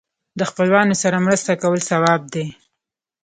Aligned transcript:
د 0.39 0.41
خپلوانو 0.49 0.93
سره 1.03 1.17
مرسته 1.25 1.51
کول 1.61 1.79
ثواب 1.89 2.21
دی. 2.33 2.45